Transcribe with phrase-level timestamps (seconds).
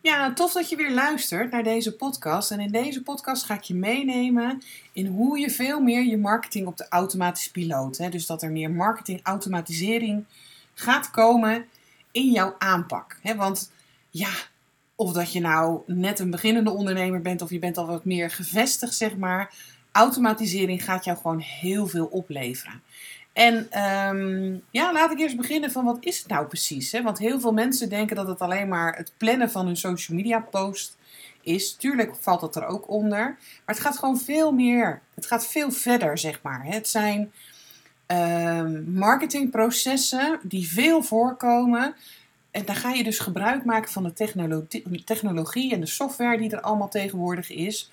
[0.00, 2.50] Ja, tof dat je weer luistert naar deze podcast.
[2.50, 4.62] En in deze podcast ga ik je meenemen
[4.92, 7.98] in hoe je veel meer je marketing op de automatische piloot.
[7.98, 10.24] Hè, dus dat er meer marketing automatisering
[10.74, 11.66] gaat komen
[12.12, 13.18] in jouw aanpak.
[13.22, 13.70] Hè, want
[14.10, 14.30] ja,
[14.94, 18.30] of dat je nou net een beginnende ondernemer bent of je bent al wat meer
[18.30, 19.54] gevestigd, zeg maar.
[19.92, 22.82] Automatisering gaat jou gewoon heel veel opleveren.
[23.38, 26.92] En ehm, ja, laat ik eerst beginnen van wat is het nou precies?
[26.92, 27.02] Hè?
[27.02, 30.40] Want heel veel mensen denken dat het alleen maar het plannen van hun social media
[30.40, 30.96] post
[31.42, 31.72] is.
[31.72, 33.18] Tuurlijk valt dat er ook onder.
[33.18, 35.00] Maar het gaat gewoon veel meer.
[35.14, 36.64] Het gaat veel verder, zeg maar.
[36.64, 37.32] Het zijn
[38.06, 41.94] um, marketingprocessen die veel voorkomen.
[42.50, 46.50] En dan ga je dus gebruik maken van de technologie, technologie en de software die
[46.50, 47.90] er allemaal tegenwoordig is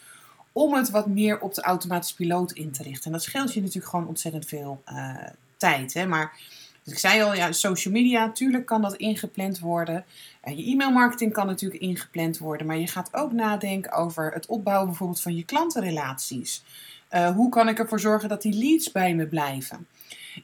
[0.57, 3.05] om het wat meer op de automatische piloot in te richten.
[3.05, 5.15] En dat scheelt je natuurlijk gewoon ontzettend veel uh,
[5.57, 5.93] tijd.
[5.93, 6.07] Hè?
[6.07, 6.39] Maar
[6.85, 10.05] ik zei al, ja, social media, natuurlijk kan dat ingepland worden.
[10.43, 12.67] Uh, je e-mailmarketing kan natuurlijk ingepland worden.
[12.67, 16.63] Maar je gaat ook nadenken over het opbouwen bijvoorbeeld van je klantenrelaties.
[17.11, 19.87] Uh, hoe kan ik ervoor zorgen dat die leads bij me blijven?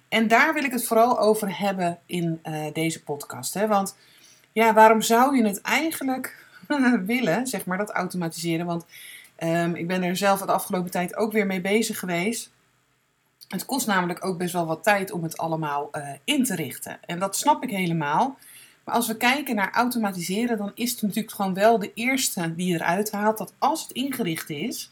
[0.10, 2.42] En daar wil ik het vooral over hebben in
[2.74, 3.54] deze podcast.
[3.54, 3.68] Hè?
[3.68, 3.96] Want
[4.52, 6.46] ja, waarom zou je het eigenlijk
[7.06, 8.66] willen, zeg maar, dat automatiseren?
[8.66, 8.86] Want
[9.44, 12.52] Um, ik ben er zelf de afgelopen tijd ook weer mee bezig geweest.
[13.52, 17.00] Het kost namelijk ook best wel wat tijd om het allemaal uh, in te richten.
[17.06, 18.38] En dat snap ik helemaal.
[18.84, 22.74] Maar als we kijken naar automatiseren, dan is het natuurlijk gewoon wel de eerste die
[22.74, 24.92] eruit haalt dat als het ingericht is,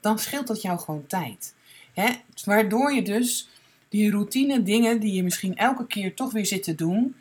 [0.00, 1.54] dan scheelt dat jou gewoon tijd.
[1.92, 2.10] Hè?
[2.44, 3.48] Waardoor je dus
[3.88, 7.14] die routine dingen die je misschien elke keer toch weer zit te doen,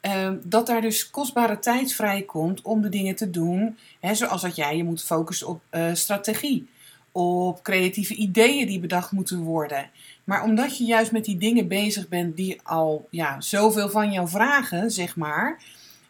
[0.00, 3.78] Ehm, dat daar dus kostbare tijd vrijkomt om de dingen te doen.
[4.00, 6.68] Hè, zoals dat jij je moet focussen op uh, strategie,
[7.12, 9.90] op creatieve ideeën die bedacht moeten worden.
[10.28, 14.28] Maar omdat je juist met die dingen bezig bent die al ja, zoveel van jou
[14.28, 15.62] vragen, zeg maar,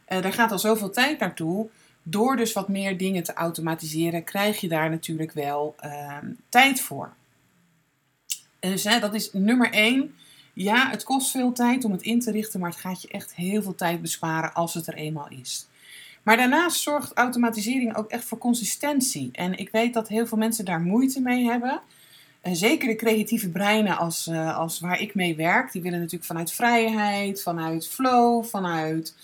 [0.09, 1.69] uh, daar gaat al zoveel tijd naartoe.
[2.03, 6.17] Door dus wat meer dingen te automatiseren, krijg je daar natuurlijk wel uh,
[6.49, 7.13] tijd voor.
[8.61, 10.15] Dus hè, dat is nummer één
[10.53, 13.35] ja, het kost veel tijd om het in te richten, maar het gaat je echt
[13.35, 15.67] heel veel tijd besparen als het er eenmaal is.
[16.23, 19.29] Maar daarnaast zorgt automatisering ook echt voor consistentie.
[19.33, 21.81] En ik weet dat heel veel mensen daar moeite mee hebben.
[22.41, 26.25] En zeker de creatieve breinen als, uh, als waar ik mee werk, die willen natuurlijk
[26.25, 29.15] vanuit vrijheid, vanuit flow, vanuit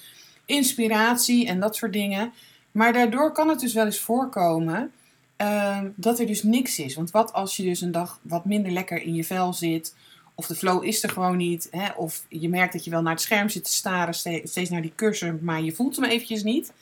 [0.44, 2.32] inspiratie en dat soort dingen.
[2.70, 4.92] Maar daardoor kan het dus wel eens voorkomen
[5.38, 6.94] uh, dat er dus niks is.
[6.94, 9.94] Want wat als je dus een dag wat minder lekker in je vel zit,
[10.34, 11.69] of de flow is er gewoon niet.
[11.70, 11.92] Hè?
[11.96, 14.92] Of je merkt dat je wel naar het scherm zit te staren, steeds naar die
[14.94, 16.72] cursor, maar je voelt hem eventjes niet.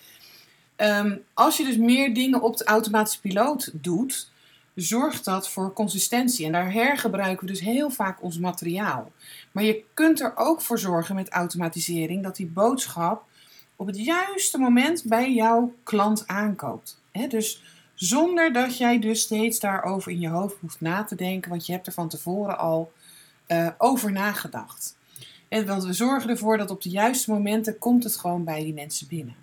[0.77, 4.31] Um, als je dus meer dingen op de automatische piloot doet,
[4.75, 6.47] zorgt dat voor consistentie.
[6.47, 9.13] En daar hergebruiken we dus heel vaak ons materiaal.
[9.53, 13.25] Maar je kunt er ook voor zorgen met automatisering dat die boodschap
[13.77, 17.01] op het juiste moment bij jouw klant aankoopt.
[17.29, 17.63] Dus
[17.95, 21.73] zonder dat jij dus steeds daarover in je hoofd hoeft na te denken, want je
[21.73, 22.93] hebt er van tevoren al
[23.49, 24.97] uh, over nagedacht.
[25.49, 28.75] En want we zorgen ervoor dat op de juiste momenten komt het gewoon bij die
[28.75, 29.42] mensen binnen.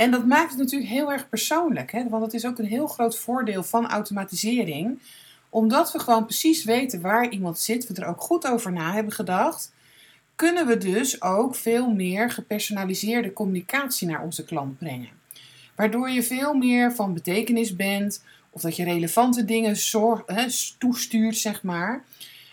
[0.00, 2.08] En dat maakt het natuurlijk heel erg persoonlijk, hè?
[2.08, 4.98] want het is ook een heel groot voordeel van automatisering,
[5.48, 9.12] omdat we gewoon precies weten waar iemand zit, we er ook goed over na hebben
[9.12, 9.72] gedacht,
[10.34, 15.10] kunnen we dus ook veel meer gepersonaliseerde communicatie naar onze klant brengen.
[15.76, 20.46] Waardoor je veel meer van betekenis bent, of dat je relevante dingen zorg, hè,
[20.78, 22.04] toestuurt, zeg maar.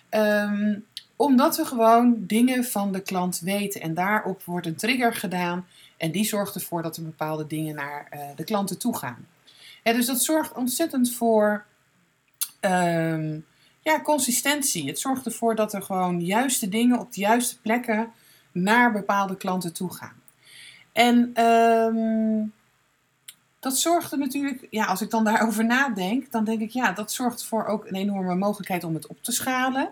[0.09, 5.65] Um, omdat we gewoon dingen van de klant weten en daarop wordt een trigger gedaan
[5.97, 9.27] en die zorgt ervoor dat er bepaalde dingen naar uh, de klanten toe gaan.
[9.83, 11.65] Dus dat zorgt ontzettend voor
[12.61, 13.45] um,
[13.81, 14.87] ja, consistentie.
[14.87, 18.11] Het zorgt ervoor dat er gewoon juiste dingen op de juiste plekken
[18.51, 20.21] naar bepaalde klanten toe gaan.
[20.91, 22.53] En um,
[23.59, 27.11] dat zorgt er natuurlijk, ja, als ik dan daarover nadenk, dan denk ik, ja, dat
[27.11, 29.89] zorgt voor ook een enorme mogelijkheid om het op te schalen.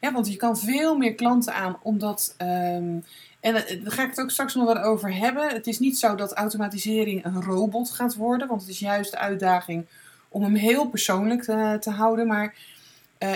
[0.00, 2.34] Ja, want je kan veel meer klanten aan, omdat.
[2.38, 3.04] Um,
[3.40, 5.48] en daar ga ik het ook straks nog wat over hebben.
[5.48, 9.18] Het is niet zo dat automatisering een robot gaat worden, want het is juist de
[9.18, 9.86] uitdaging
[10.28, 12.26] om hem heel persoonlijk te, te houden.
[12.26, 12.54] Maar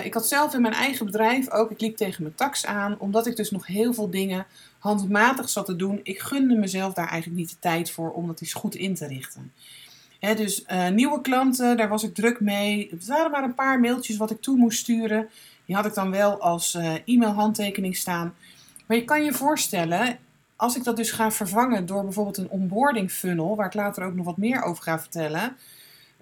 [0.03, 3.27] ik had zelf in mijn eigen bedrijf ook, ik liep tegen mijn tax aan, omdat
[3.27, 4.45] ik dus nog heel veel dingen
[4.79, 5.99] handmatig zat te doen.
[6.03, 9.07] Ik gunde mezelf daar eigenlijk niet de tijd voor om dat eens goed in te
[9.07, 9.51] richten.
[10.19, 12.87] dus nieuwe klanten, daar was ik druk mee.
[12.91, 15.29] Het waren maar een paar mailtjes wat ik toe moest sturen.
[15.65, 18.33] Die had ik dan wel als e-mail handtekening staan.
[18.85, 20.17] Maar je kan je voorstellen,
[20.55, 24.15] als ik dat dus ga vervangen door bijvoorbeeld een onboarding funnel, waar ik later ook
[24.15, 25.55] nog wat meer over ga vertellen,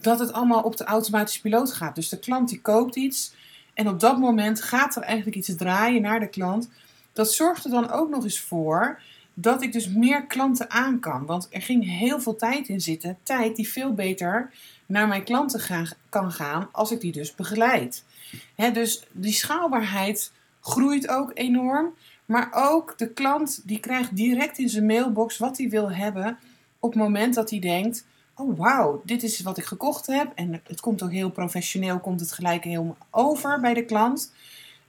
[0.02, 1.96] dat het allemaal op de automatische piloot gaat.
[1.96, 3.34] Dus de klant die koopt iets
[3.74, 6.70] en op dat moment gaat er eigenlijk iets draaien naar de klant.
[7.14, 9.00] Dat zorgt er dan ook nog eens voor
[9.34, 11.26] dat ik dus meer klanten aan kan.
[11.26, 13.18] Want er ging heel veel tijd in zitten.
[13.24, 14.52] Tijd die veel beter
[14.86, 18.04] naar mijn klanten kan gaan als ik die dus begeleid.
[18.74, 20.32] dus die schaalbaarheid
[20.62, 21.94] groeit ook enorm.
[22.26, 26.38] Maar ook de klant die krijgt direct in zijn mailbox wat hij wil hebben
[26.80, 30.32] op het moment dat hij denkt: oh wauw, dit is wat ik gekocht heb.
[30.36, 34.34] En het komt ook heel professioneel, komt het gelijk helemaal over bij de klant.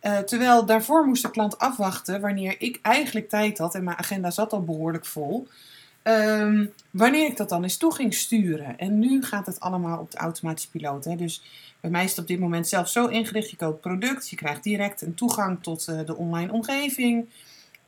[0.07, 4.31] Uh, terwijl daarvoor moest de klant afwachten wanneer ik eigenlijk tijd had en mijn agenda
[4.31, 5.49] zat al behoorlijk vol.
[6.03, 8.79] Um, wanneer ik dat dan eens toe ging sturen.
[8.79, 11.05] En nu gaat het allemaal op de automatische piloot.
[11.05, 11.17] Hè.
[11.17, 11.43] Dus
[11.81, 13.51] bij mij is het op dit moment zelf zo ingericht.
[13.51, 17.29] Je koopt product, je krijgt direct een toegang tot uh, de online omgeving.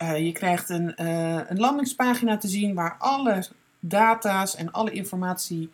[0.02, 1.06] Uh, je krijgt een,
[1.50, 3.46] een landingspagina te zien waar alle
[3.80, 5.70] data's en alle informatie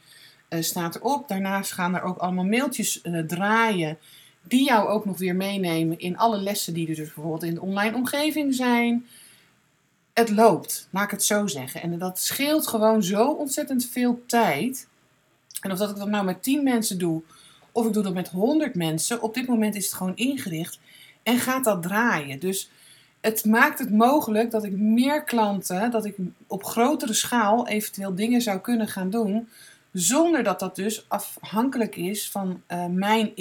[0.48, 1.28] staat erop.
[1.28, 3.98] Daarnaast gaan er ook allemaal mailtjes draaien
[4.42, 7.60] die jou ook nog weer meenemen in alle lessen die er dus bijvoorbeeld in de
[7.60, 9.06] online omgeving zijn
[10.12, 11.82] het loopt, laat ik het zo zeggen.
[11.82, 14.88] En dat scheelt gewoon zo ontzettend veel tijd.
[15.60, 17.22] En of dat ik dat nou met 10 mensen doe,
[17.72, 20.78] of ik doe dat met 100 mensen, op dit moment is het gewoon ingericht
[21.22, 22.40] en gaat dat draaien.
[22.40, 22.70] Dus
[23.20, 26.16] het maakt het mogelijk dat ik meer klanten, dat ik
[26.46, 29.48] op grotere schaal eventueel dingen zou kunnen gaan doen,
[29.92, 33.36] zonder dat dat dus afhankelijk is van uh, mijn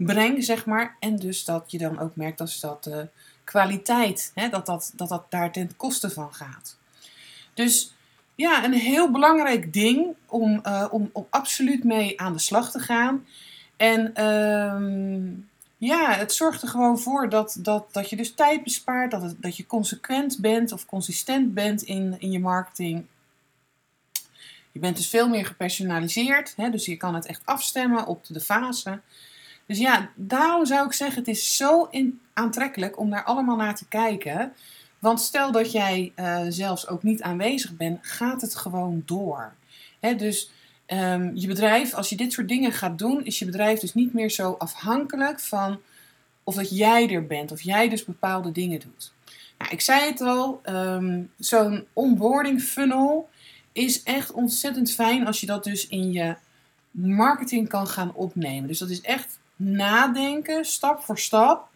[0.00, 0.96] inbreng, zeg maar.
[1.00, 2.86] En dus dat je dan ook merkt dat dat.
[2.86, 3.02] Uh,
[3.50, 6.76] kwaliteit, hè, dat, dat, dat dat daar ten koste van gaat.
[7.54, 7.94] Dus
[8.34, 12.78] ja, een heel belangrijk ding om, uh, om, om absoluut mee aan de slag te
[12.78, 13.26] gaan.
[13.76, 15.28] En ehm,
[15.76, 19.42] ja, het zorgt er gewoon voor dat, dat, dat je dus tijd bespaart, dat, het,
[19.42, 23.04] dat je consequent bent of consistent bent in, in je marketing.
[24.72, 28.40] Je bent dus veel meer gepersonaliseerd, hè, dus je kan het echt afstemmen op de
[28.40, 29.00] fase.
[29.70, 31.90] Dus ja, daarom zou ik zeggen, het is zo
[32.32, 34.52] aantrekkelijk om daar allemaal naar te kijken.
[34.98, 39.52] Want stel dat jij uh, zelfs ook niet aanwezig bent, gaat het gewoon door.
[40.00, 40.50] Hè, dus
[40.86, 44.12] um, je bedrijf, als je dit soort dingen gaat doen, is je bedrijf dus niet
[44.12, 45.80] meer zo afhankelijk van
[46.44, 49.12] of dat jij er bent, of jij dus bepaalde dingen doet.
[49.58, 53.28] Nou, ik zei het al, um, zo'n onboarding funnel
[53.72, 56.36] is echt ontzettend fijn als je dat dus in je
[56.90, 58.68] marketing kan gaan opnemen.
[58.68, 61.68] Dus dat is echt nadenken, stap voor stap.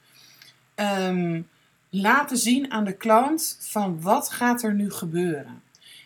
[0.76, 1.48] Um,
[1.90, 5.62] laten zien aan de klant van wat gaat er nu gebeuren.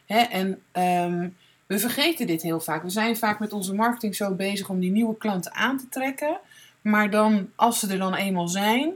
[0.06, 1.36] Hè, en um,
[1.66, 2.82] we vergeten dit heel vaak.
[2.82, 6.40] We zijn vaak met onze marketing zo bezig om die nieuwe klanten aan te trekken.
[6.80, 8.92] Maar dan, als ze er dan eenmaal zijn,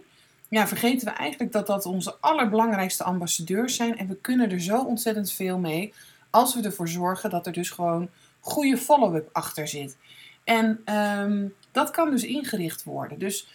[0.48, 3.98] ja, vergeten we eigenlijk dat dat onze allerbelangrijkste ambassadeurs zijn.
[3.98, 5.92] En we kunnen er zo ontzettend veel mee
[6.30, 8.08] als we ervoor zorgen dat er dus gewoon
[8.40, 9.96] goede follow-up achter zit.
[10.44, 13.18] En um, dat kan dus ingericht worden.
[13.18, 13.46] Dus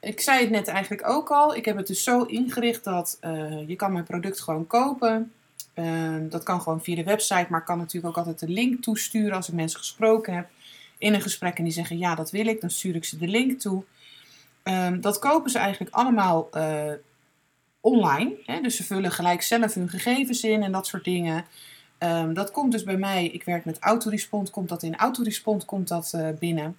[0.00, 1.56] ik zei het net eigenlijk ook al.
[1.56, 5.32] Ik heb het dus zo ingericht dat uh, je kan mijn product gewoon kopen.
[5.74, 8.82] Uh, dat kan gewoon via de website, maar ik kan natuurlijk ook altijd de link
[8.82, 10.48] toesturen als ik mensen gesproken heb
[10.98, 12.60] in een gesprek en die zeggen ja, dat wil ik.
[12.60, 13.84] Dan stuur ik ze de link toe.
[14.64, 16.92] Um, dat kopen ze eigenlijk allemaal uh,
[17.80, 18.34] online.
[18.46, 18.60] Hè?
[18.60, 21.44] Dus ze vullen gelijk zelf hun gegevens in en dat soort dingen.
[21.98, 25.88] Um, dat komt dus bij mij, ik werk met Autorespond, komt dat in Autorespond komt
[25.88, 26.76] dat uh, binnen.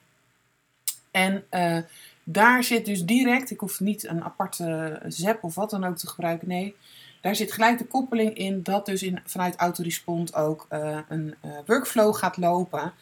[1.15, 1.77] En uh,
[2.24, 6.07] daar zit dus direct, ik hoef niet een aparte zap of wat dan ook te
[6.07, 6.75] gebruiken, nee.
[7.22, 11.51] Daar zit gelijk de koppeling in dat dus in, vanuit Autorespond ook uh, een uh,
[11.65, 12.93] workflow gaat lopen.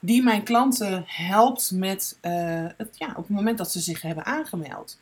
[0.00, 4.98] Die mijn klanten helpt met het, ja, op het moment dat ze zich hebben aangemeld.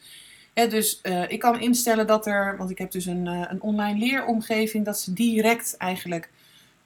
[0.53, 5.01] Dus ik kan instellen dat er, want ik heb dus een, een online leeromgeving, dat
[5.01, 6.31] ze direct eigenlijk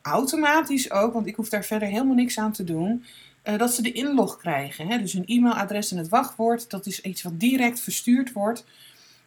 [0.02, 3.04] automatisch ook, want ik hoef daar verder helemaal niks aan te doen,
[3.44, 4.88] uh, dat ze de inlog krijgen.
[4.88, 4.98] Hè?
[4.98, 8.64] Dus hun e-mailadres en het wachtwoord, dat is iets wat direct verstuurd wordt,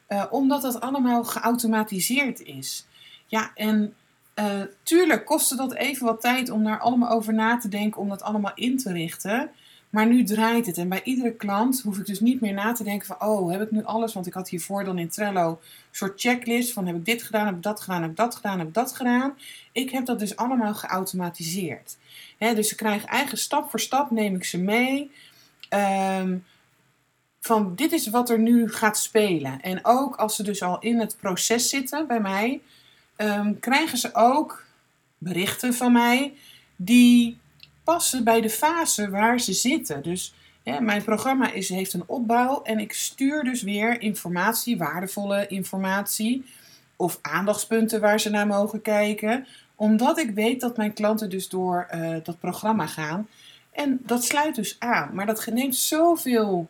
[0.10, 2.86] uh, omdat dat allemaal geautomatiseerd is.
[3.26, 3.94] Ja, en
[4.36, 8.10] uh, tuurlijk kostte dat even wat tijd om daar allemaal over na te denken, om
[8.10, 9.50] dat allemaal in te richten.
[9.96, 10.78] Maar nu draait het.
[10.78, 13.22] En bij iedere klant hoef ik dus niet meer na te denken van...
[13.22, 14.14] oh, heb ik nu alles?
[14.14, 15.58] Want ik had hiervoor dan in Trello een
[15.92, 16.88] soort checklist van...
[16.88, 18.96] heb ik dit gedaan, heb ik dat gedaan, heb ik dat gedaan, heb ik dat
[18.96, 19.38] gedaan.
[19.72, 21.98] Ik heb dat dus allemaal geautomatiseerd.
[22.38, 25.12] dus ze krijgen eigen stap voor stap, neem ik ze mee.
[25.70, 26.46] Um,
[27.40, 29.62] van dit is wat er nu gaat spelen.
[29.62, 32.62] En ook als ze dus al in het proces zitten bij mij,
[33.16, 34.64] ehm, krijgen ze ook
[35.18, 36.34] berichten van mij
[36.76, 37.38] die
[37.86, 40.04] passen bij de fase waar ze zitten.
[40.04, 40.34] Dus
[40.80, 46.46] mijn programma is, heeft een opbouw en ik stuur dus weer informatie, waardevolle informatie
[46.96, 49.48] of aandachtspunten waar ze naar mogen kijken.
[49.76, 53.28] Omdat ik weet dat mijn klanten dus door uh, dat programma gaan.
[53.72, 55.10] En dat sluit dus aan.
[55.14, 56.70] Maar dat neemt zoveel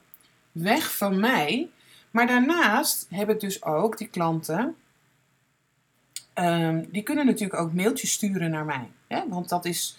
[0.51, 1.69] weg van mij.
[2.12, 4.75] Maar daarnaast heb ik dus ook die klanten.
[6.39, 8.89] Um, die kunnen natuurlijk ook mailtjes sturen naar mij.
[9.07, 9.27] Hè?
[9.27, 9.98] Want dat is,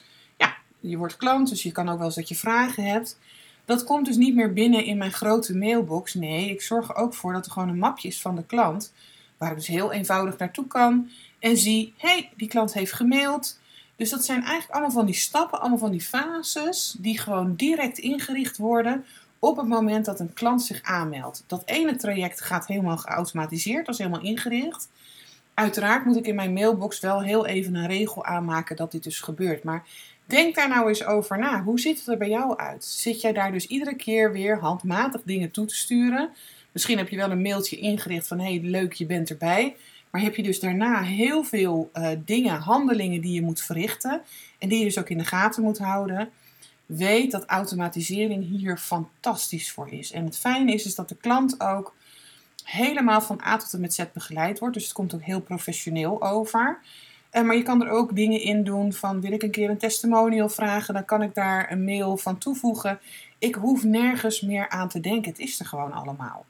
[0.89, 3.19] je wordt klant, dus je kan ook wel eens dat je vragen hebt.
[3.65, 6.15] Dat komt dus niet meer binnen in mijn grote mailbox.
[6.15, 8.93] Nee, ik zorg er ook voor dat er gewoon een mapje is van de klant.
[9.39, 11.11] Waar ik dus heel eenvoudig naartoe kan.
[11.39, 13.59] En zie, hé, hey, die klant heeft gemaild.
[13.97, 16.97] Dus dat zijn eigenlijk allemaal van die stappen, allemaal van die fases.
[16.99, 19.05] Die gewoon direct ingericht worden
[19.39, 21.45] op het moment dat een klant zich aanmeldt.
[21.47, 24.89] Dat ene traject gaat helemaal geautomatiseerd, dat is helemaal ingericht.
[25.55, 29.21] Uiteraard moet ik in mijn mailbox wel heel even een regel aanmaken dat dit dus
[29.21, 29.65] gebeurt.
[29.65, 29.85] Maar
[30.27, 31.63] denk daar nou eens over na.
[31.63, 32.85] Hoe ziet het er bij jou uit?
[32.85, 36.31] Zit jij daar dus iedere keer weer handmatig dingen toe te sturen?
[36.73, 39.77] Misschien heb je wel een mailtje ingericht van hey, leuk, je bent erbij.
[40.11, 44.23] Maar heb je dus daarna heel veel uh, dingen, handelingen die je moet verrichten.
[44.59, 46.31] En die je dus ook in de gaten moet houden
[46.87, 50.13] weet dat automatisering hier fantastisch voor is.
[50.13, 51.95] En het fijne is, is dat de klant ook
[52.65, 54.75] helemaal van A tot en met Z begeleid wordt.
[54.75, 56.79] Dus het komt ook heel professioneel over.
[57.37, 59.79] Uh, maar je kan er ook dingen in doen van wil ik een keer een
[59.79, 63.01] testimonial vragen, dan kan ik daar een mail van toevoegen.
[63.39, 65.31] Ik hoef nergens meer aan te denken.
[65.31, 66.47] Het is er gewoon allemaal.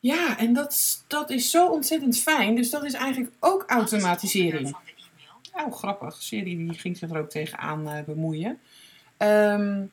[0.00, 2.54] Ja, en dat, dat is zo ontzettend fijn.
[2.54, 4.76] Dus dat is eigenlijk ook automatisering.
[5.52, 6.22] Oh, grappig.
[6.22, 8.60] Siri die ging zich er ook tegenaan uh, bemoeien.
[9.18, 9.90] Um,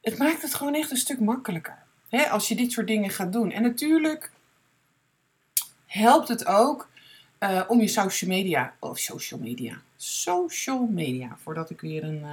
[0.00, 1.78] het maakt het gewoon echt een stuk makkelijker.
[2.08, 3.50] Hè, als je dit soort dingen gaat doen.
[3.50, 4.30] En natuurlijk
[5.86, 6.88] helpt het ook
[7.40, 8.72] uh, om je social media.
[8.78, 9.80] Of social media.
[9.96, 11.36] Social media.
[11.42, 12.24] Voordat ik weer een.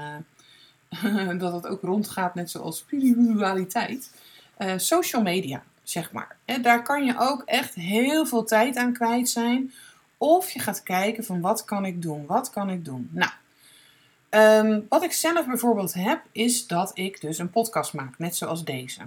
[1.03, 4.11] Uh, dat het ook rondgaat, net zoals spiritualiteit.
[4.77, 6.35] social media, zeg maar.
[6.45, 9.73] Hè, daar kan je ook echt heel veel tijd aan kwijt zijn
[10.17, 12.25] of je gaat kijken van wat kan ik doen?
[12.25, 13.09] Wat kan ik doen?
[13.11, 13.31] Nou,
[14.29, 18.63] um, wat ik zelf bijvoorbeeld heb, is dat ik dus een podcast maak, net zoals
[18.63, 19.01] deze.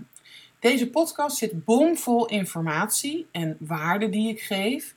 [0.58, 4.94] Deze podcast zit bomvol informatie en waarden die ik geef.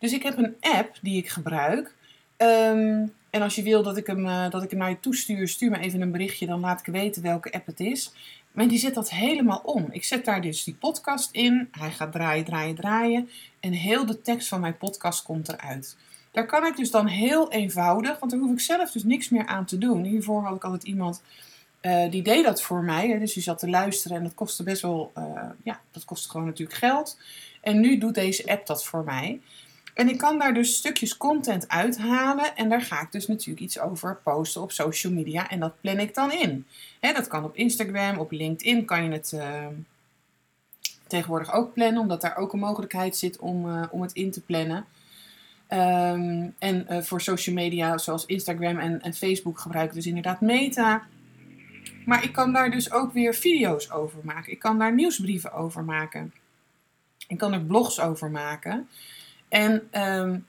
[0.00, 1.94] Dus ik heb een app die ik gebruik.
[2.36, 5.48] Um, en als je wil dat ik, hem, uh, dat ik hem naar je toestuur,
[5.48, 8.12] stuur me even een berichtje, dan laat ik weten welke app het is.
[8.52, 9.88] Maar die zet dat helemaal om.
[9.90, 11.68] Ik zet daar dus die podcast in.
[11.70, 13.30] Hij gaat draaien, draaien, draaien.
[13.60, 15.96] En heel de tekst van mijn podcast komt eruit.
[16.32, 19.46] Daar kan ik dus dan heel eenvoudig, want daar hoef ik zelf dus niks meer
[19.46, 20.04] aan te doen.
[20.04, 21.22] Hiervoor had ik altijd iemand
[21.82, 23.08] uh, die deed dat voor mij.
[23.08, 23.18] Hè.
[23.18, 25.24] Dus die zat te luisteren en dat kostte best wel, uh,
[25.62, 27.18] ja, dat kostte gewoon natuurlijk geld.
[27.60, 29.40] En nu doet deze app dat voor mij.
[30.00, 33.78] En ik kan daar dus stukjes content uithalen en daar ga ik dus natuurlijk iets
[33.78, 36.66] over posten op social media en dat plan ik dan in.
[37.00, 39.66] dat kan op Instagram, op LinkedIn kan je het uh,
[41.06, 44.40] tegenwoordig ook plannen, omdat daar ook een mogelijkheid zit om, uh, om het in te
[44.40, 44.84] plannen.
[45.68, 50.40] Um, en uh, voor social media zoals Instagram en, en Facebook gebruik ik dus inderdaad
[50.40, 51.02] Meta.
[52.04, 54.52] Maar ik kan daar dus ook weer video's over maken.
[54.52, 56.32] Ik kan daar nieuwsbrieven over maken.
[57.28, 58.88] Ik kan er blogs over maken.
[59.50, 60.46] En um,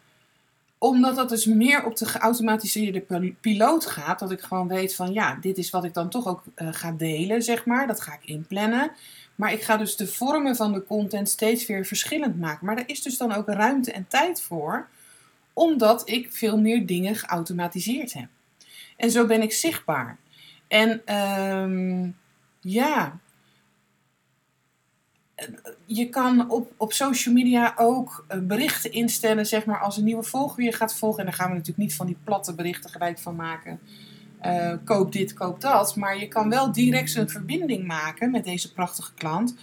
[0.78, 5.38] omdat dat dus meer op de geautomatiseerde piloot gaat, dat ik gewoon weet van ja,
[5.42, 7.88] dit is wat ik dan toch ook uh, ga delen, zeg maar.
[7.88, 8.92] Dat ga ik inplannen.
[9.36, 12.66] Maar ik ga dus de vormen van de content steeds weer verschillend maken.
[12.66, 14.88] Maar daar is dus dan ook ruimte en tijd voor,
[15.54, 18.28] omdat ik veel meer dingen geautomatiseerd heb.
[18.98, 20.18] En zo ben ik zichtbaar.
[20.68, 22.18] En um,
[22.62, 23.20] ja,
[25.86, 30.24] je kan op, op social media ook eh, berichten instellen, zeg maar, als een nieuwe
[30.24, 31.20] volger je gaat volgen.
[31.20, 33.80] En daar gaan we natuurlijk niet van die platte berichten gelijk van maken.
[34.46, 35.96] Uh, koop dit, koop dat.
[35.96, 39.56] Maar je kan wel direct een verbinding maken met deze prachtige klant.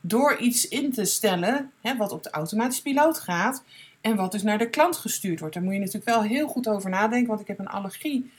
[0.00, 3.62] Door iets in te stellen hè, wat op de automatische piloot gaat.
[4.00, 5.54] En wat dus naar de klant gestuurd wordt.
[5.54, 7.28] Daar moet je natuurlijk wel heel goed over nadenken.
[7.28, 8.32] Want ik heb een allergie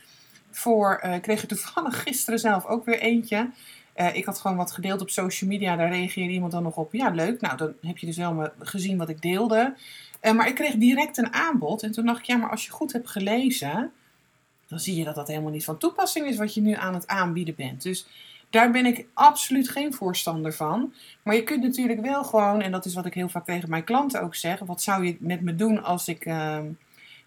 [0.52, 1.02] voor.
[1.06, 3.50] Uh, ik kreeg er toevallig gisteren zelf ook weer eentje.
[3.98, 5.76] Uh, ik had gewoon wat gedeeld op social media.
[5.76, 6.94] Daar reageerde iemand dan nog op.
[6.94, 7.42] Ja, leuk.
[7.42, 9.76] Nou, dan heb je dus wel gezien wat ik deelde.
[10.22, 11.84] Uh, maar ik kreeg direct een aanbod.
[11.84, 13.92] En toen dacht ik, ja, maar als je goed hebt gelezen,
[14.68, 17.08] dan zie je dat dat helemaal niet van toepassing is wat je nu aan het
[17.08, 17.82] aanbieden bent.
[17.82, 18.08] Dus
[18.50, 20.94] daar ben ik absoluut geen voorstander van.
[21.24, 23.84] Maar je kunt natuurlijk wel gewoon, en dat is wat ik heel vaak tegen mijn
[23.84, 24.60] klanten ook zeg.
[24.60, 26.34] Wat zou je met me doen als ik, uh,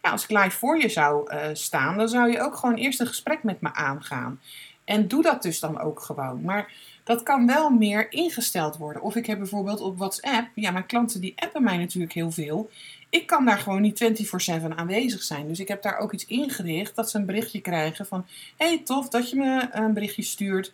[0.02, 1.96] ja, als ik live voor je zou staan?
[1.96, 4.40] Dan zou je ook gewoon eerst een gesprek met me aangaan.
[4.90, 6.42] En doe dat dus dan ook gewoon.
[6.42, 6.72] Maar
[7.04, 9.02] dat kan wel meer ingesteld worden.
[9.02, 12.70] Of ik heb bijvoorbeeld op WhatsApp, ja, mijn klanten die appen mij natuurlijk heel veel.
[13.10, 15.48] Ik kan daar gewoon niet 24/7 aanwezig zijn.
[15.48, 19.08] Dus ik heb daar ook iets ingericht dat ze een berichtje krijgen van: hey, tof
[19.08, 20.72] dat je me een berichtje stuurt.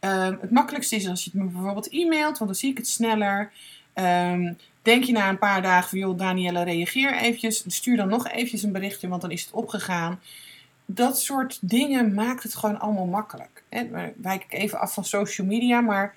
[0.00, 2.88] Ehm, het makkelijkste is als je het me bijvoorbeeld e-mailt, want dan zie ik het
[2.88, 3.52] sneller.
[3.92, 4.52] Ehm,
[4.82, 7.64] denk je na een paar dagen joh, reageer eventjes.
[7.66, 10.20] Stuur dan nog eventjes een berichtje, want dan is het opgegaan.
[10.86, 13.51] Dat soort dingen maakt het gewoon allemaal makkelijk.
[13.72, 14.12] Hè?
[14.16, 16.14] Wijk ik even af van social media, maar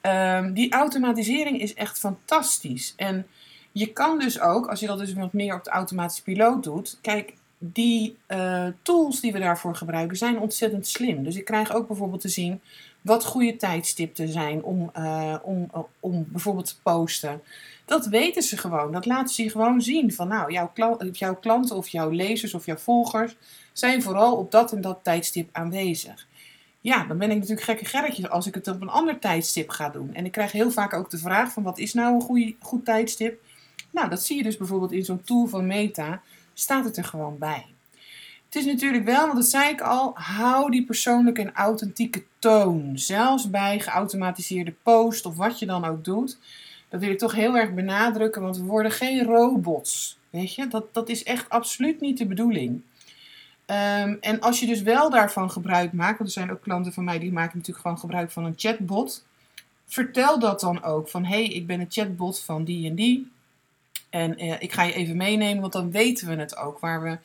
[0.00, 2.94] ehm, die automatisering is echt fantastisch.
[2.96, 3.26] En
[3.72, 6.98] je kan dus ook, als je dat dus wat meer op de automatische piloot doet,
[7.00, 11.24] kijk, die uh, tools die we daarvoor gebruiken zijn ontzettend slim.
[11.24, 12.60] Dus ik krijg ook bijvoorbeeld te zien
[13.00, 15.70] wat goede tijdstipten zijn om, uh, om,
[16.00, 17.42] om bijvoorbeeld te posten.
[17.84, 18.92] Dat weten ze gewoon.
[18.92, 20.12] Dat laten ze gewoon zien.
[20.12, 20.70] Van nou, jouw,
[21.12, 23.36] jouw klanten of jouw lezers of jouw volgers
[23.72, 26.26] zijn vooral op dat en dat tijdstip aanwezig.
[26.84, 29.88] Ja, dan ben ik natuurlijk gekke gerritjes als ik het op een ander tijdstip ga
[29.88, 30.14] doen.
[30.14, 32.84] En ik krijg heel vaak ook de vraag van wat is nou een goede, goed
[32.84, 33.40] tijdstip?
[33.90, 36.22] Nou, dat zie je dus bijvoorbeeld in zo'n tool van Meta.
[36.54, 37.66] Staat het er gewoon bij.
[38.44, 42.92] Het is natuurlijk wel, want dat zei ik al, hou die persoonlijke en authentieke toon.
[42.94, 46.38] Zelfs bij geautomatiseerde post of wat je dan ook doet.
[46.88, 50.18] Dat wil ik toch heel erg benadrukken, want we worden geen robots.
[50.30, 52.82] Weet je, dat, dat is echt absoluut niet de bedoeling.
[53.66, 57.04] Ehm, en als je dus wel daarvan gebruik maakt, want er zijn ook klanten van
[57.04, 59.24] mij die maken natuurlijk gewoon gebruik van een chatbot.
[59.86, 63.30] Vertel dat dan ook van hey, ik ben een chatbot van die en die.
[64.10, 67.18] En eh, ik ga je even meenemen, want dan weten we het ook waar we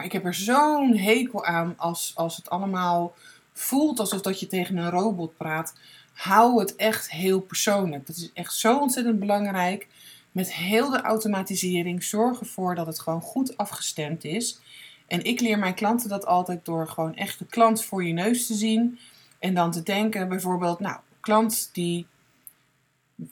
[0.00, 3.14] maar ik heb er zo'n hekel aan als, als het allemaal
[3.52, 5.74] voelt alsof dat je tegen een robot praat.
[6.12, 8.06] Hou het echt heel persoonlijk.
[8.06, 9.88] Dat is echt zo ontzettend belangrijk.
[10.32, 14.58] Met heel de automatisering zorg ervoor dat het gewoon goed afgestemd is.
[15.10, 18.46] En ik leer mijn klanten dat altijd door gewoon echt de klant voor je neus
[18.46, 18.98] te zien.
[19.38, 22.06] En dan te denken bijvoorbeeld, nou, klant die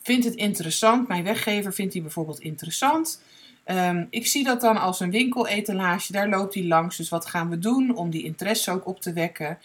[0.03, 1.09] vindt het interessant.
[1.09, 3.23] Mijn weggever vindt die bijvoorbeeld interessant.
[3.67, 6.97] Um, ik zie dat dan als een winkeletalage, daar loopt hij langs.
[6.97, 9.59] Dus wat gaan we doen om die interesse ook op te wekken?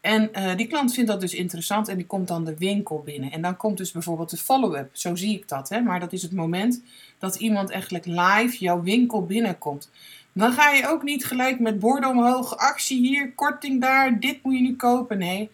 [0.00, 3.32] En uh, die klant vindt dat dus interessant en die komt dan de winkel binnen.
[3.32, 4.90] En dan komt dus bijvoorbeeld de follow-up.
[4.92, 5.68] Zo zie ik dat.
[5.68, 5.80] Hè?
[5.80, 6.82] Maar dat is het moment
[7.18, 9.90] dat iemand eigenlijk live jouw winkel binnenkomt.
[10.38, 14.54] Dan ga je ook niet gelijk met borden omhoog, actie hier, korting daar, dit moet
[14.54, 15.18] je nu kopen.
[15.18, 15.50] Nee,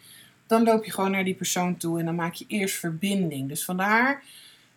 [0.46, 3.48] dan loop je gewoon naar die persoon toe en dan maak je eerst verbinding.
[3.48, 4.22] Dus vandaar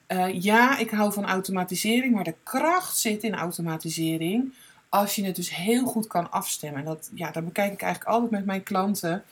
[0.07, 4.53] uh, ja, ik hou van automatisering, maar de kracht zit in automatisering
[4.89, 6.85] als je het dus heel goed kan afstemmen.
[6.85, 9.23] Dat, ja, dat bekijk ik eigenlijk altijd met mijn klanten.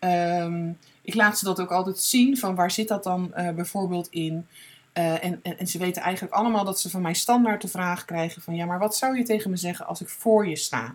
[0.00, 4.08] Um, ik laat ze dat ook altijd zien, van waar zit dat dan uh, bijvoorbeeld
[4.10, 4.46] in.
[4.94, 8.42] Uh, en, en, ze weten eigenlijk allemaal dat ze van mij standaard de vraag krijgen
[8.42, 10.94] van ja, maar wat zou je tegen me zeggen als ik voor je sta?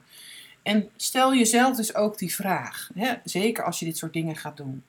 [0.63, 3.13] En stel jezelf dus ook die vraag, hè?
[3.23, 4.83] zeker als je dit soort dingen gaat doen.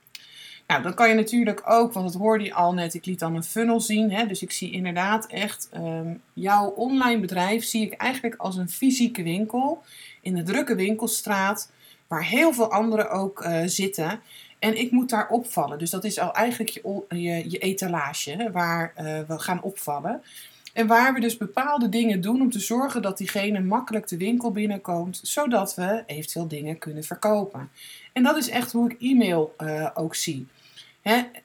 [0.66, 3.34] Nou, dan kan je natuurlijk ook, want dat hoorde je al net, ik liet dan
[3.34, 4.10] een funnel zien.
[4.10, 8.68] Hè, dus ik zie inderdaad echt um, jouw online bedrijf zie ik eigenlijk als een
[8.68, 9.82] fysieke winkel
[10.20, 11.70] in de drukke winkelstraat,
[12.06, 14.20] waar heel veel anderen ook uh, zitten.
[14.58, 15.78] En ik moet daar opvallen.
[15.78, 16.70] Dus dat is al eigenlijk
[17.08, 20.22] je, je, etalage waar uh, we gaan opvallen.
[20.72, 24.50] En waar we dus bepaalde dingen doen om te zorgen dat diegene makkelijk de winkel
[24.50, 27.70] binnenkomt, zodat we eventueel dingen kunnen verkopen.
[28.12, 30.46] En dat is echt hoe ik e-mail uh, ook zie.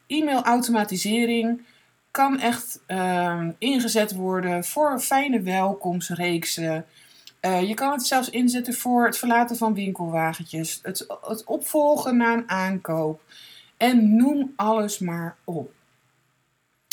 [0.07, 1.61] E-mail-automatisering
[2.11, 6.85] kan echt uh, ingezet worden voor fijne welkomstreeksen.
[7.41, 12.33] Uh, je kan het zelfs inzetten voor het verlaten van winkelwagentjes, het, het opvolgen na
[12.33, 13.21] een aankoop.
[13.77, 15.73] En noem alles maar op.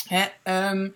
[0.09, 0.25] Hè,
[0.71, 0.95] um,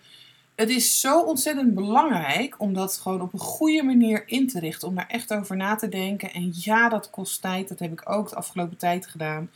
[0.55, 4.89] het is zo ontzettend belangrijk om dat gewoon op een goede manier in te richten.
[4.89, 6.33] Om daar echt over na te denken.
[6.33, 7.69] En ja, dat kost tijd.
[7.69, 9.51] Dat heb ik ook de afgelopen tijd gedaan.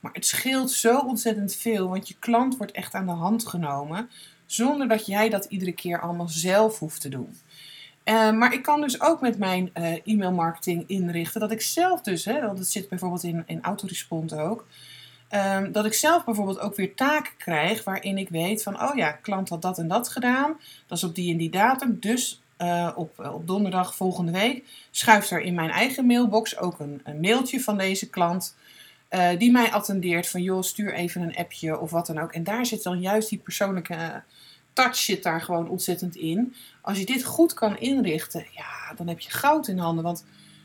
[0.00, 4.10] Maar het scheelt zo ontzettend veel, want je klant wordt echt aan de hand genomen,
[4.46, 7.36] zonder dat jij dat iedere keer allemaal zelf hoeft te doen.
[8.04, 12.24] Uh, maar ik kan dus ook met mijn uh, e-mailmarketing inrichten dat ik zelf dus,
[12.24, 14.66] hè, want het zit bijvoorbeeld in, in Autorespond ook,
[15.30, 19.12] um, dat ik zelf bijvoorbeeld ook weer taken krijg waarin ik weet van, oh ja,
[19.12, 22.90] klant had dat en dat gedaan, dat is op die en die datum, dus uh,
[22.94, 27.60] op, op donderdag volgende week schuift er in mijn eigen mailbox ook een, een mailtje
[27.60, 28.56] van deze klant
[29.38, 32.32] die mij attendeert van joh, stuur even een appje of wat dan ook.
[32.32, 34.22] En daar zit dan juist die persoonlijke
[34.72, 36.54] touch zit daar gewoon ontzettend in.
[36.80, 40.04] Als je dit goed kan inrichten, ja, dan heb je goud in handen.
[40.04, 40.24] Want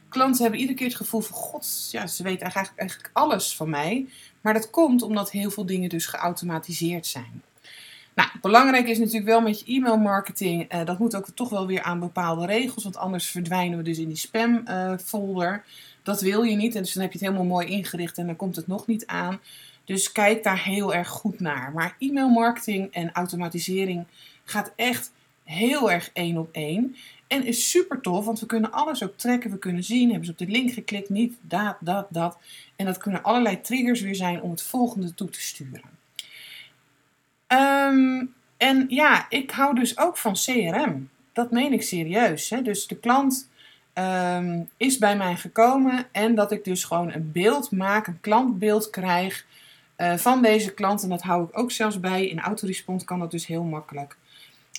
[0.10, 3.70] klanten hebben iedere keer het gevoel van god, ja, ze weten eigenlijk, eigenlijk alles van
[3.70, 4.08] mij.
[4.42, 7.42] Maar dat komt omdat heel veel dingen dus geautomatiseerd zijn.
[8.18, 10.74] Nou, belangrijk is natuurlijk wel met je e-mail marketing.
[10.74, 12.84] Uh, dat moet ook toch wel weer aan bepaalde regels.
[12.84, 15.64] Want anders verdwijnen we dus in die spam uh, folder.
[16.04, 16.76] Dat wil je niet.
[16.76, 19.06] En dus dan heb je het helemaal mooi ingericht en dan komt het nog niet
[19.06, 19.40] aan.
[19.88, 21.72] Dus kijk daar heel erg goed naar.
[21.72, 24.06] Maar e-mailmarketing en automatisering
[24.44, 25.12] gaat echt
[25.44, 26.96] heel erg één op één.
[27.28, 29.52] En is super tof, want we kunnen alles ook trekken.
[29.52, 32.38] We kunnen zien, hebben ze op de link geklikt, niet dat, dat, dat.
[32.76, 35.90] En dat kunnen allerlei triggers weer zijn om het volgende toe te sturen.
[37.48, 38.26] Ehm,
[38.58, 41.10] en ja, ik hou dus ook van CRM.
[41.34, 42.50] Dat meen ik serieus.
[42.50, 42.62] Hè?
[42.62, 43.50] Dus de klant
[43.94, 48.90] ehm, is bij mij gekomen en dat ik dus gewoon een beeld maak, een klantbeeld
[48.90, 49.46] krijg
[49.98, 51.04] uh, van deze klant.
[51.04, 52.28] En dat hou ik ook zelfs bij.
[52.28, 54.18] In Autorespond kan dat dus heel makkelijk.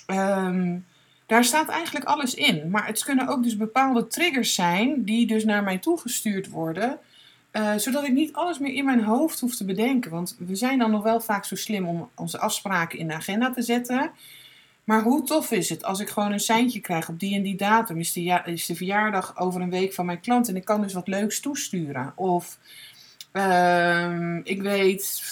[0.07, 0.85] Um,
[1.25, 2.69] daar staat eigenlijk alles in.
[2.69, 6.99] Maar het kunnen ook dus bepaalde triggers zijn die dus naar mij toegestuurd worden.
[7.51, 10.11] Uh, zodat ik niet alles meer in mijn hoofd hoef te bedenken.
[10.11, 13.51] Want we zijn dan nog wel vaak zo slim om onze afspraken in de agenda
[13.51, 14.11] te zetten.
[14.83, 17.55] Maar hoe tof is het als ik gewoon een seintje krijg op die en die
[17.55, 17.99] datum?
[17.99, 20.93] Is de, is de verjaardag over een week van mijn klant en ik kan dus
[20.93, 22.13] wat leuks toesturen.
[22.15, 22.57] Of
[23.33, 25.23] uh, ik weet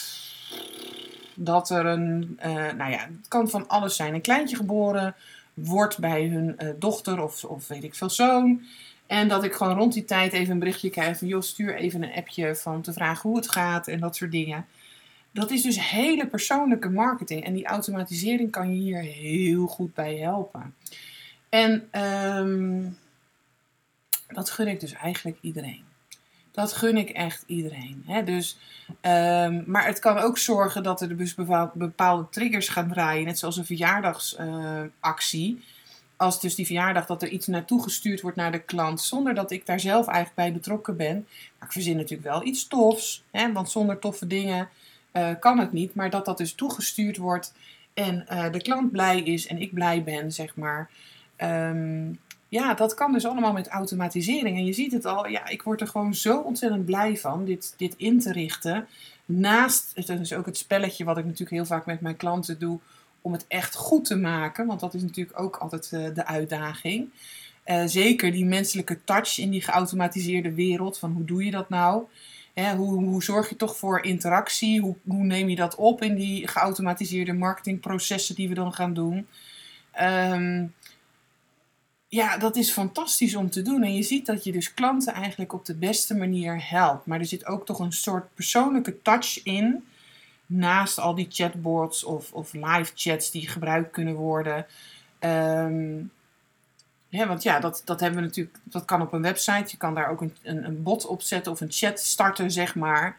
[1.36, 4.14] dat er een, uh, nou ja, het kan van alles zijn.
[4.14, 5.16] Een kleintje geboren
[5.54, 8.62] wordt bij hun uh, dochter of, of weet ik veel zoon.
[9.08, 11.28] En dat ik gewoon rond die tijd even een berichtje krijg van...
[11.28, 14.66] joh, stuur even een appje van te vragen hoe het gaat en dat soort dingen.
[15.32, 17.44] Dat is dus hele persoonlijke marketing.
[17.44, 20.76] En die automatisering kan je hier heel goed bij helpen.
[21.50, 21.90] En
[22.38, 22.98] um,
[24.28, 25.87] dat gun ik dus eigenlijk iedereen.
[26.58, 28.04] Dat gun ik echt iedereen.
[28.06, 28.24] Hè?
[28.24, 28.58] Dus,
[29.02, 31.36] um, maar het kan ook zorgen dat er dus
[31.74, 33.26] bepaalde triggers gaan draaien.
[33.26, 35.64] Net zoals een verjaardagsactie.
[36.16, 39.02] Als dus die verjaardag dat er iets naartoe gestuurd wordt naar de klant.
[39.02, 41.28] Zonder dat ik daar zelf eigenlijk bij betrokken ben.
[41.60, 43.24] Maar ik verzin natuurlijk wel iets tofs.
[43.32, 43.52] Hè?
[43.52, 44.70] Want zonder toffe dingen
[45.14, 45.96] uh, kan het niet.
[45.96, 47.54] Maar dat dat dus toegestuurd wordt.
[47.94, 50.90] En uh, de klant blij is en ik blij ben, zeg maar.
[51.38, 54.58] Um, ja, dat kan dus allemaal met automatisering.
[54.58, 57.74] En je ziet het al, ja, ik word er gewoon zo ontzettend blij van, dit,
[57.78, 58.88] dit in te richten.
[59.26, 62.80] Naast, het is ook het spelletje wat ik natuurlijk heel vaak met mijn klanten doe,
[63.22, 64.66] om het echt goed te maken.
[64.66, 67.10] Want dat is natuurlijk ook altijd uh, de uitdaging.
[67.66, 72.04] Uh, zeker die menselijke touch in die geautomatiseerde wereld, van hoe doe je dat nou?
[72.54, 74.82] Hè, hoe, hoe zorg je toch voor interactie?
[74.82, 79.28] Hoe, hoe neem je dat op in die geautomatiseerde marketingprocessen die we dan gaan doen?
[80.02, 80.74] Um,
[82.08, 83.84] ja, dat is fantastisch om te doen.
[83.84, 87.06] En je ziet dat je dus klanten eigenlijk op de beste manier helpt.
[87.06, 89.86] Maar er zit ook toch een soort persoonlijke touch in.
[90.46, 94.66] Naast al die chatbots of, of live chats die gebruikt kunnen worden.
[95.20, 96.12] Um,
[97.10, 98.58] ja, want ja, dat, dat hebben we natuurlijk.
[98.64, 99.68] Dat kan op een website.
[99.68, 102.76] Je kan daar ook een, een, een bot op zetten of een chat starten, zeg
[102.76, 103.18] maar.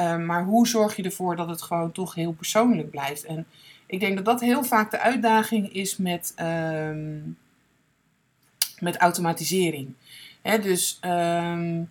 [0.00, 3.24] Um, maar hoe zorg je ervoor dat het gewoon toch heel persoonlijk blijft?
[3.24, 3.46] En
[3.86, 6.34] ik denk dat dat heel vaak de uitdaging is met.
[6.40, 7.36] Um,
[8.80, 9.94] met automatisering.
[10.42, 11.82] dus ehm,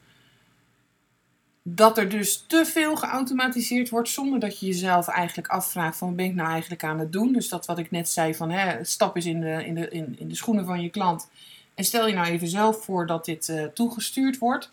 [1.64, 6.26] dat er dus te veel geautomatiseerd wordt zonder dat je jezelf eigenlijk afvraagt van ben
[6.26, 7.34] ik nou eigenlijk aan het doen.
[7.34, 10.16] Dus dat wat ik net zei van hè, stap eens in de, in, de, in,
[10.20, 11.30] in de schoenen van je klant
[11.78, 14.70] en stel je nou even zelf voor dat dit uh, toegestuurd wordt.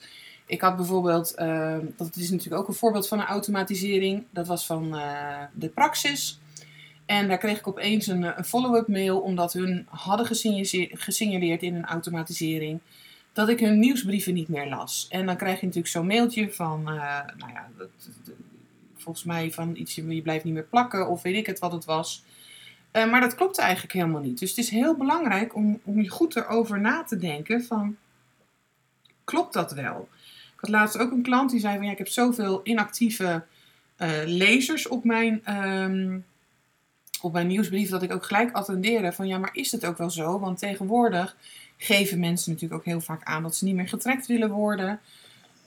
[0.47, 4.67] Ik had bijvoorbeeld, uh, dat is natuurlijk ook een voorbeeld van een automatisering, dat was
[4.67, 6.39] van uh, de Praxis.
[7.07, 10.27] En daar kreeg ik opeens een, een follow-up mail, omdat hun hadden
[10.91, 12.81] gesignaleerd in een automatisering
[13.33, 15.07] dat ik hun nieuwsbrieven niet meer las.
[15.11, 17.69] En dan krijg je natuurlijk zo'n mailtje van, uh, nou ja,
[18.97, 21.85] volgens mij van iets, je blijft niet meer plakken of weet ik het wat het
[21.85, 22.25] was.
[22.93, 24.39] Uh, maar dat klopt eigenlijk helemaal niet.
[24.39, 27.97] Dus het is heel belangrijk om, om je goed erover na te denken van,
[29.25, 30.09] klopt dat wel?
[30.55, 33.45] Ik had laatst ook een klant die zei van, ja, ik heb zoveel inactieve
[33.99, 35.61] uh, lezers op mijn...
[35.65, 36.25] Um,
[37.25, 40.11] op mijn nieuwsbrief dat ik ook gelijk attendeerde van ja, maar is het ook wel
[40.11, 40.39] zo?
[40.39, 41.37] Want tegenwoordig
[41.77, 45.01] geven mensen natuurlijk ook heel vaak aan dat ze niet meer getrekt willen worden.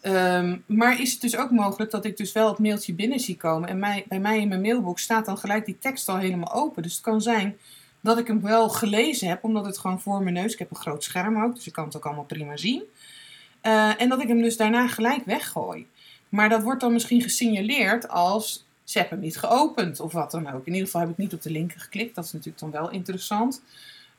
[0.04, 3.38] Um, maar is het dus ook mogelijk dat ik dus wel het mailtje binnen zie
[3.38, 6.84] komen en bij mij in mijn mailbox staat dan gelijk die tekst al helemaal open.
[6.84, 7.58] Dus het kan zijn
[8.02, 10.76] dat ik hem wel gelezen heb, omdat het gewoon voor mijn neus, ik heb een
[10.76, 12.84] groot scherm ook, dus ik kan het ook allemaal prima zien.
[13.63, 15.88] Uh, en dat ik hem dus daarna gelijk weggooi.
[16.30, 20.47] Maar dat wordt dan misschien gesignaleerd als ze hebben hem niet geopend of wat dan
[20.47, 20.65] ook.
[20.65, 22.15] In ieder geval heb ik niet op de link geklikt.
[22.15, 23.62] Dat is natuurlijk dan wel interessant.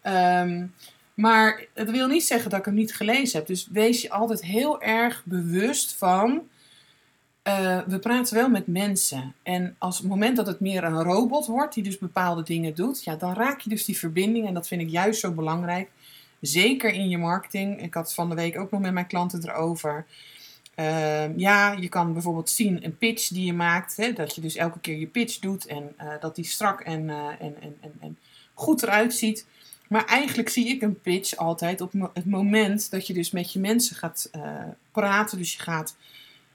[0.02, 0.74] Um,
[1.14, 3.46] maar het wil niet zeggen dat ik hem niet gelezen heb.
[3.46, 6.42] Dus wees je altijd heel erg bewust van.
[7.44, 9.34] Uh, we praten wel met mensen.
[9.42, 13.04] En als het moment dat het meer een robot wordt, die dus bepaalde dingen doet,
[13.04, 14.46] ja, dan raak je dus die verbinding.
[14.46, 15.90] En dat vind ik juist zo belangrijk.
[16.40, 17.82] Zeker in je marketing.
[17.82, 20.06] Ik had van de week ook nog met mijn klanten erover.
[20.80, 23.96] Uh, ja, je kan bijvoorbeeld zien een pitch die je maakt.
[23.96, 27.02] Hè, dat je dus elke keer je pitch doet en uh, dat die strak en,
[27.02, 28.18] uh, en, en, en, en,
[28.54, 29.46] goed eruit ziet.
[29.88, 33.58] Maar eigenlijk zie ik een pitch altijd op het moment dat je dus met je
[33.58, 34.30] mensen gaat
[34.92, 35.38] praten.
[35.38, 35.96] Dus je gaat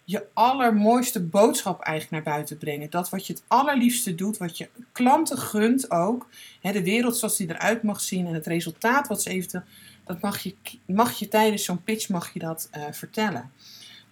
[0.04, 2.90] je allermooiste boodschap eigenlijk naar buiten brengen.
[2.90, 6.30] Dat wat je het allerliefste doet, wat je klanten gunt ook.
[6.62, 9.64] Hè, de wereld zoals die eruit mag zien en het resultaat wat ze eventueel...
[10.06, 10.56] Dat mag je,
[10.86, 13.52] mag je tijdens zo'n pitch mag je dat vertellen.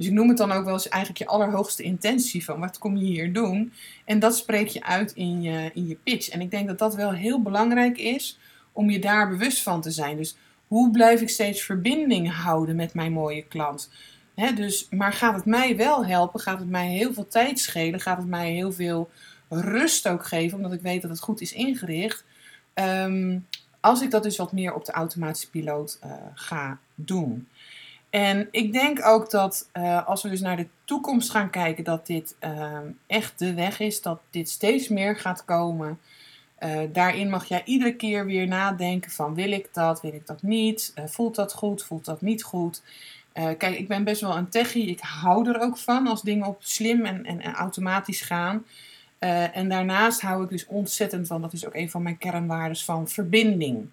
[0.01, 2.97] Dus ik noem het dan ook wel eens eigenlijk je allerhoogste intentie van wat kom
[2.97, 3.73] je hier doen.
[4.05, 6.29] En dat spreek je uit in je, in je pitch.
[6.29, 8.39] En ik denk dat dat wel heel belangrijk is
[8.71, 10.17] om je daar bewust van te zijn.
[10.17, 10.35] Dus
[10.67, 13.89] hoe blijf ik steeds verbinding houden met mijn mooie klant?
[14.55, 16.39] dus, maar gaat het mij wel helpen?
[16.39, 17.99] Gaat het mij heel veel tijd schelen?
[17.99, 19.09] Gaat het mij heel veel
[19.49, 22.23] rust ook geven, omdat ik weet dat het goed is ingericht?
[22.73, 23.37] Ehm,
[23.79, 27.47] als ik dat dus wat meer op de automatische piloot uh, ga doen.
[28.11, 32.05] En ik denk ook dat uh, als we dus naar de toekomst gaan kijken, dat
[32.05, 35.99] dit uh, echt de weg is, dat dit steeds meer gaat komen.
[36.59, 40.41] Uh, daarin mag jij iedere keer weer nadenken van wil ik dat, wil ik dat
[40.41, 42.81] niet, voelt dat goed, voelt dat niet goed.
[43.33, 46.57] kijk, ik ben best wel een techie, ik hou er ook van als dingen op
[46.59, 48.65] slim en, en, en automatisch gaan.
[49.53, 53.07] en daarnaast hou ik dus ontzettend van, dat is ook een van mijn kernwaarden, van
[53.07, 53.89] verbinding.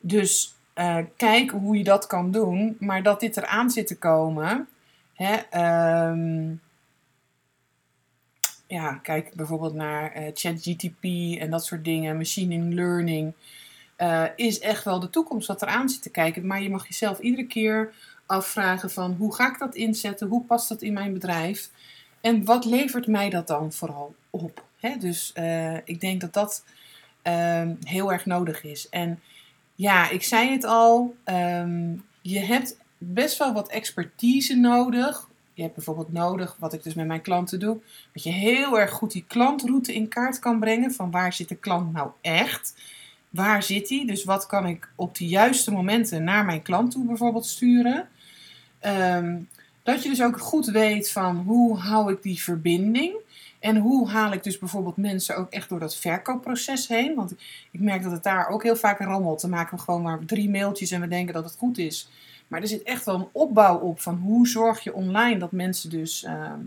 [0.00, 2.76] Dus uh, kijk hoe je dat kan doen.
[2.80, 4.68] Maar dat dit eraan zit te komen.
[5.14, 5.34] Hè,
[6.10, 6.60] um,
[8.66, 11.04] ja, kijk bijvoorbeeld naar uh, ChatGTP
[11.40, 13.32] en dat soort dingen, machine learning.
[13.98, 16.46] Uh, is echt wel de toekomst wat eraan zit te kijken.
[16.46, 17.92] Maar je mag jezelf iedere keer
[18.26, 20.28] afvragen van hoe ga ik dat inzetten?
[20.28, 21.70] Hoe past dat in mijn bedrijf?
[22.20, 24.64] En wat levert mij dat dan vooral op?
[24.80, 24.96] Hè?
[24.96, 25.32] Dus
[25.84, 26.64] ik denk dat dat
[27.22, 28.88] ehm, heel erg nodig is.
[28.88, 29.20] En
[29.74, 31.14] ja, ik zei het al.
[31.24, 35.28] Ehm, je hebt best wel wat expertise nodig.
[35.54, 37.78] Je hebt bijvoorbeeld nodig, wat ik dus met mijn klanten doe,
[38.12, 40.92] dat je heel erg goed die klantroute in kaart kan brengen.
[40.92, 42.74] Van waar zit de klant nou echt?
[43.30, 44.04] Waar zit hij?
[44.06, 48.08] Dus wat kan ik op de juiste momenten naar mijn klant toe bijvoorbeeld sturen?
[48.78, 49.36] Ehm,
[49.82, 53.14] dat je dus ook goed weet van hoe hou ik die verbinding.
[53.64, 57.14] En hoe haal ik dus bijvoorbeeld mensen ook echt door dat verkoopproces heen?
[57.14, 57.34] Want
[57.70, 59.40] ik merk dat het daar ook heel vaak rommelt.
[59.40, 62.08] Dan maken we gewoon maar drie mailtjes en we denken dat het goed is.
[62.48, 65.90] Maar er zit echt wel een opbouw op van hoe zorg je online dat mensen
[65.90, 66.58] dus ehm,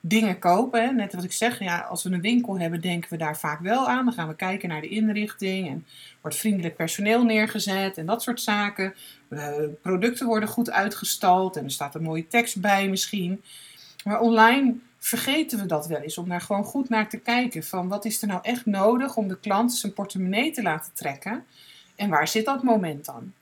[0.00, 0.96] dingen kopen.
[0.96, 3.88] Net wat ik zeg, ja, als we een winkel hebben, denken we daar vaak wel
[3.88, 4.04] aan.
[4.04, 5.86] Dan gaan we kijken naar de inrichting en
[6.20, 8.94] wordt vriendelijk personeel neergezet en dat soort zaken.
[9.28, 13.42] Uh, producten worden goed uitgestald en er staat een mooie tekst bij misschien.
[14.04, 14.74] Maar online
[15.06, 17.64] vergeten we dat wel eens om daar gewoon goed naar te kijken.
[17.64, 21.44] Van wat is er nou echt nodig om de klant zijn portemonnee te laten trekken?
[21.94, 23.32] En waar zit dat moment dan?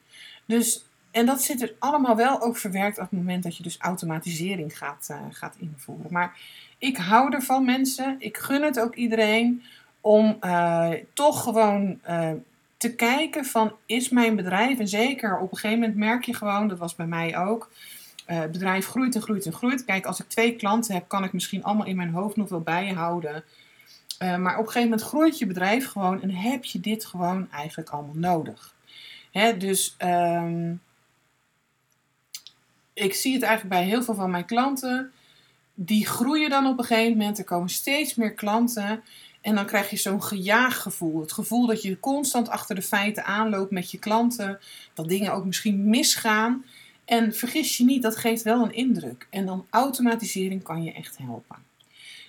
[0.44, 3.78] Dus, en dat zit er allemaal wel ook verwerkt op het moment dat je dus
[3.78, 6.12] automatisering gaat, uh, gaat invoeren.
[6.12, 6.38] Maar
[6.78, 8.16] ik hou ervan mensen.
[8.18, 9.62] Ik gun het ook iedereen
[10.00, 12.30] om uh, toch gewoon uh,
[12.76, 16.68] te kijken van is mijn bedrijf, en zeker op een gegeven moment merk je gewoon,
[16.68, 17.70] dat was bij mij ook
[18.24, 19.84] het bedrijf groeit en groeit en groeit.
[19.84, 22.60] Kijk, als ik twee klanten heb, kan ik misschien allemaal in mijn hoofd nog wel
[22.60, 23.44] bijhouden.
[24.22, 27.50] Uh, maar op een gegeven moment groeit je bedrijf gewoon en heb je dit gewoon
[27.50, 28.74] eigenlijk allemaal nodig.
[29.30, 30.80] Hè, dus um,
[32.94, 35.12] ik zie het eigenlijk bij heel veel van mijn klanten.
[35.74, 37.38] Die groeien dan op een gegeven moment.
[37.38, 39.02] Er komen steeds meer klanten.
[39.40, 41.20] En dan krijg je zo'n gejaaggevoel.
[41.20, 44.58] Het gevoel dat je constant achter de feiten aanloopt met je klanten.
[44.94, 46.64] Dat dingen ook misschien misgaan.
[47.04, 49.26] En vergis je niet, dat geeft wel een indruk.
[49.30, 51.56] En dan automatisering kan je echt helpen.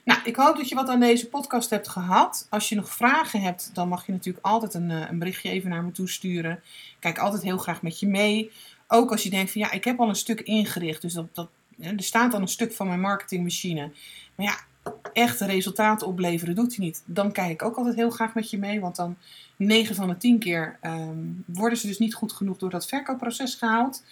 [0.03, 2.47] Nou, ik hoop dat je wat aan deze podcast hebt gehad.
[2.49, 5.69] Als je nog vragen hebt, dan mag je natuurlijk altijd een, eh, een berichtje even
[5.69, 6.51] naar me toe sturen.
[6.51, 8.51] Ik kijk altijd heel graag met je mee.
[8.87, 11.01] Ook als je denkt van ja, ik heb al een stuk ingericht.
[11.01, 13.91] Dus dat, dat, er staat al een stuk van mijn marketingmachine.
[14.35, 14.57] Maar ja,
[15.13, 17.03] echt resultaten opleveren doet hij niet.
[17.05, 18.79] Dan kijk ik ook altijd heel graag met je mee.
[18.79, 19.17] Want dan
[19.55, 23.55] 9 van de 10 keer um, worden ze dus niet goed genoeg door dat verkoopproces
[23.55, 24.03] gehaald.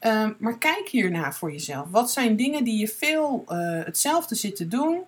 [0.00, 1.86] Um, maar kijk hierna voor jezelf.
[1.90, 5.02] Wat zijn dingen die je veel uh, hetzelfde zit te doen?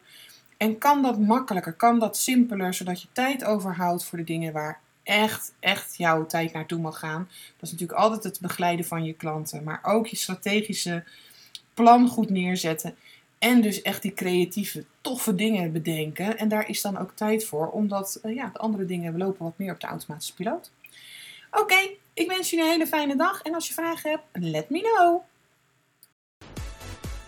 [0.56, 1.72] En kan dat makkelijker?
[1.72, 2.74] Kan dat simpeler?
[2.74, 7.28] Zodat je tijd overhoudt voor de dingen waar echt, echt jouw tijd naartoe mag gaan.
[7.56, 9.64] Dat is natuurlijk altijd het begeleiden van je klanten.
[9.64, 11.04] Maar ook je strategische
[11.74, 12.94] plan goed neerzetten.
[13.38, 16.38] En dus echt die creatieve, toffe dingen bedenken.
[16.38, 17.70] En daar is dan ook tijd voor.
[17.70, 20.70] Omdat uh, ja, de andere dingen lopen wat meer op de automatische piloot.
[21.50, 24.80] Oké, ik wens je een hele fijne dag en als je vragen hebt, let me
[24.80, 25.22] know.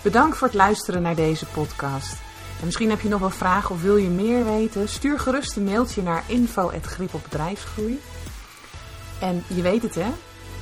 [0.02, 2.12] Bedankt voor het luisteren naar deze podcast.
[2.58, 4.88] En misschien heb je nog wel vragen of wil je meer weten?
[4.88, 8.00] Stuur gerust een mailtje naar info.grip op bedrijfsgroei.
[9.20, 10.10] En je weet het hè,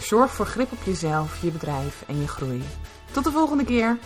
[0.00, 2.62] zorg voor grip op jezelf, je bedrijf en je groei.
[3.12, 3.98] Tot de volgende keer!